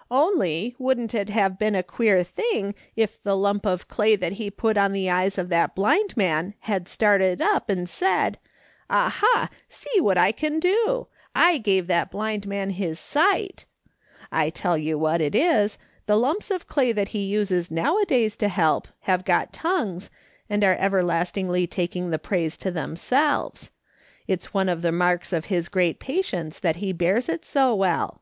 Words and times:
"Only, 0.12 0.76
wouldn't 0.78 1.16
it 1.16 1.30
have 1.30 1.58
been 1.58 1.74
a 1.74 1.82
queer 1.82 2.22
thing 2.22 2.76
if 2.94 3.20
the 3.24 3.36
lump 3.36 3.66
of 3.66 3.88
clay 3.88 4.14
that 4.14 4.34
he 4.34 4.48
put 4.48 4.76
on 4.76 4.92
the 4.92 5.10
eyes 5.10 5.36
of 5.36 5.48
that 5.48 5.74
blind 5.74 6.16
man 6.16 6.54
bad 6.64 6.86
started 6.86 7.42
up 7.42 7.68
and 7.68 7.88
said:' 7.88 8.38
Aha, 8.88 9.48
see 9.68 10.00
what 10.00 10.16
I 10.16 10.30
can 10.30 10.60
do! 10.60 11.08
I 11.34 11.58
gave 11.58 11.88
that 11.88 12.08
blind 12.12 12.46
man 12.46 12.70
his 12.70 13.00
sight!' 13.00 13.66
I 14.32 14.48
tell 14.48 14.78
you 14.78 14.96
what 14.96 15.20
it 15.20 15.34
is, 15.34 15.76
the 16.06 16.14
lumps 16.14 16.52
of 16.52 16.68
clay 16.68 16.92
that 16.92 17.08
he 17.08 17.24
uses 17.24 17.68
nowadays 17.68 18.36
to 18.36 18.48
help, 18.48 18.86
have 19.00 19.24
got 19.24 19.52
tongues, 19.52 20.08
and 20.48 20.62
are 20.62 20.76
everlastingly 20.78 21.66
taking 21.66 22.10
the 22.10 22.18
praise 22.20 22.56
to 22.58 22.70
themselves. 22.70 23.72
It's 24.28 24.54
one 24.54 24.68
of 24.68 24.82
the 24.82 24.92
marks 24.92 25.32
of 25.32 25.46
his 25.46 25.68
great 25.68 25.98
patience 25.98 26.60
that 26.60 26.76
he 26.76 26.92
bears 26.92 27.28
it 27.28 27.44
so 27.44 27.74
well. 27.74 28.20